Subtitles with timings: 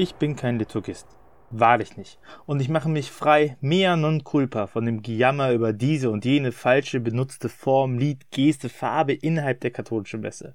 [0.00, 1.08] Ich bin kein Liturgist.
[1.50, 2.20] Wahrlich nicht.
[2.46, 6.52] Und ich mache mich frei, mea non culpa, von dem Gejammer über diese und jene
[6.52, 10.54] falsche benutzte Form, Lied, Geste, Farbe innerhalb der katholischen Messe.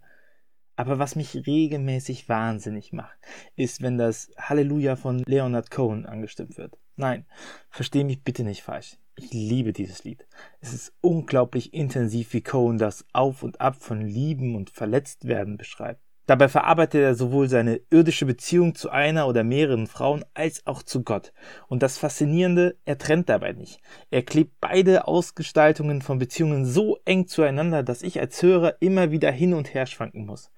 [0.77, 3.17] Aber was mich regelmäßig wahnsinnig macht,
[3.57, 6.77] ist, wenn das Halleluja von Leonard Cohen angestimmt wird.
[6.95, 7.25] Nein,
[7.69, 8.95] versteh mich bitte nicht falsch.
[9.17, 10.25] Ich liebe dieses Lied.
[10.61, 15.99] Es ist unglaublich intensiv, wie Cohen das Auf und Ab von Lieben und Verletztwerden beschreibt.
[16.25, 21.03] Dabei verarbeitet er sowohl seine irdische Beziehung zu einer oder mehreren Frauen als auch zu
[21.03, 21.33] Gott.
[21.67, 23.81] Und das Faszinierende, er trennt dabei nicht.
[24.09, 29.31] Er klebt beide Ausgestaltungen von Beziehungen so eng zueinander, dass ich als Hörer immer wieder
[29.31, 30.49] hin und her schwanken muss.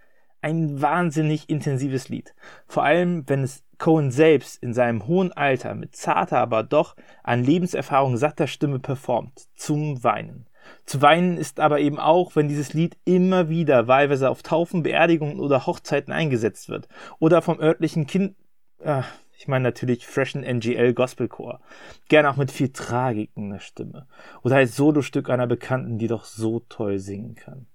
[0.41, 2.35] Ein wahnsinnig intensives Lied.
[2.67, 7.43] Vor allem, wenn es Cohen selbst in seinem hohen Alter mit zarter, aber doch an
[7.43, 9.47] Lebenserfahrung satter Stimme performt.
[9.55, 10.47] Zum Weinen.
[10.85, 15.39] Zu weinen ist aber eben auch, wenn dieses Lied immer wieder wahlweise auf Taufen, Beerdigungen
[15.39, 16.87] oder Hochzeiten eingesetzt wird.
[17.19, 18.35] Oder vom örtlichen Kind,
[18.79, 19.01] äh,
[19.37, 21.59] ich meine natürlich Freshen NGL Gospelchor.
[22.07, 24.07] Gern auch mit viel Tragik in der Stimme.
[24.43, 27.67] Oder als Solostück einer Bekannten, die doch so toll singen kann.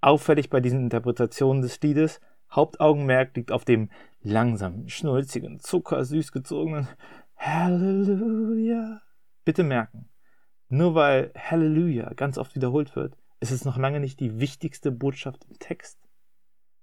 [0.00, 2.20] Auffällig bei diesen Interpretationen des Liedes,
[2.50, 3.90] Hauptaugenmerk liegt auf dem
[4.22, 6.88] langsamen, schnulzigen, zuckersüß gezogenen
[7.36, 9.00] Halleluja.
[9.44, 10.07] Bitte merken,
[10.68, 15.46] nur weil Halleluja ganz oft wiederholt wird, ist es noch lange nicht die wichtigste Botschaft
[15.48, 15.98] im Text.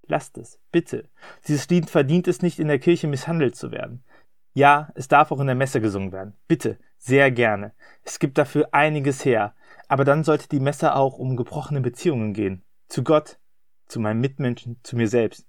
[0.08, 1.10] Lasst es, bitte.
[1.48, 4.04] Dieses Lied verdient es nicht, in der Kirche misshandelt zu werden.
[4.54, 6.34] Ja, es darf auch in der Messe gesungen werden.
[6.48, 7.74] Bitte, sehr gerne.
[8.04, 9.54] Es gibt dafür einiges her.
[9.88, 12.64] Aber dann sollte die Messe auch um gebrochene Beziehungen gehen.
[12.88, 13.38] Zu Gott,
[13.88, 15.46] zu meinen Mitmenschen, zu mir selbst.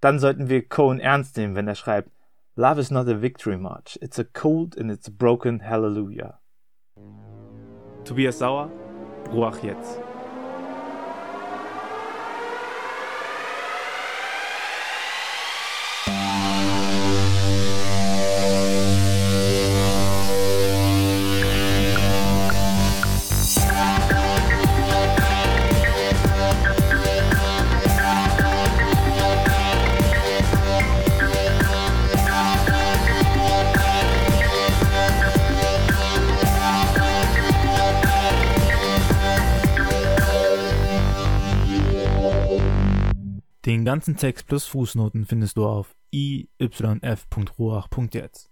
[0.00, 2.10] Dann sollten wir Cohen ernst nehmen, wenn er schreibt,
[2.56, 6.41] Love is not a victory march, it's a cold and it's broken hallelujah.
[8.04, 8.70] Tobias Sauer,
[9.32, 10.00] Ruach jetzt.
[43.64, 48.50] Den ganzen Text plus Fußnoten findest du auf iyf.ruach.jetzt.